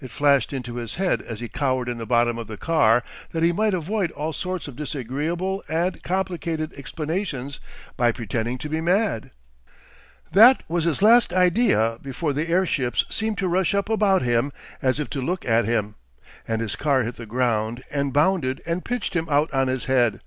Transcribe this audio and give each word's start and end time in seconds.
It 0.00 0.10
flashed 0.10 0.54
into 0.54 0.76
his 0.76 0.94
head, 0.94 1.20
as 1.20 1.40
he 1.40 1.46
cowered 1.46 1.90
in 1.90 1.98
the 1.98 2.06
bottom 2.06 2.38
of 2.38 2.46
the 2.46 2.56
car, 2.56 3.02
that 3.32 3.42
he 3.42 3.52
might 3.52 3.74
avoid 3.74 4.10
all 4.12 4.32
sorts 4.32 4.66
of 4.66 4.74
disagreeable 4.74 5.62
and 5.68 6.02
complicated 6.02 6.72
explanations 6.78 7.60
by 7.94 8.10
pretending 8.10 8.56
to 8.56 8.70
be 8.70 8.80
mad. 8.80 9.32
That 10.32 10.62
was 10.66 10.84
his 10.84 11.02
last 11.02 11.34
idea 11.34 11.98
before 12.00 12.32
the 12.32 12.48
airships 12.48 13.04
seemed 13.10 13.36
to 13.36 13.48
rush 13.48 13.74
up 13.74 13.90
about 13.90 14.22
him 14.22 14.50
as 14.80 14.98
if 14.98 15.10
to 15.10 15.20
look 15.20 15.44
at 15.44 15.66
him, 15.66 15.94
and 16.48 16.62
his 16.62 16.74
car 16.74 17.02
hit 17.02 17.16
the 17.16 17.26
ground 17.26 17.84
and 17.90 18.14
bounded 18.14 18.62
and 18.64 18.82
pitched 18.82 19.12
him 19.12 19.28
out 19.28 19.52
on 19.52 19.68
his 19.68 19.84
head.... 19.84 20.22